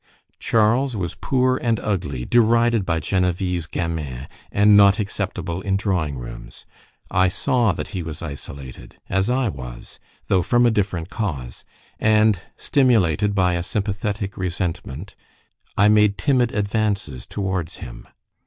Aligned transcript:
Charles 0.39 0.95
was 0.95 1.13
poor 1.13 1.57
and 1.57 1.79
ugly, 1.79 2.25
derided 2.25 2.87
by 2.87 2.99
Genevese 2.99 3.67
gamins, 3.67 4.25
and 4.51 4.75
not 4.75 4.97
acceptable 4.97 5.61
in 5.61 5.77
drawing 5.77 6.17
rooms. 6.17 6.65
I 7.11 7.27
saw 7.27 7.71
that 7.73 7.89
he 7.89 8.01
was 8.01 8.23
isolated, 8.23 8.97
as 9.11 9.29
I 9.29 9.47
was, 9.47 9.99
though 10.25 10.41
from 10.41 10.65
a 10.65 10.71
different 10.71 11.11
cause, 11.11 11.63
and, 11.99 12.41
stimulated 12.57 13.35
by 13.35 13.53
a 13.53 13.61
sympathetic 13.61 14.37
resentment, 14.37 15.13
I 15.77 15.87
made 15.87 16.17
timid 16.17 16.51
advances 16.51 17.27
towards 17.27 17.75
him. 17.77 18.07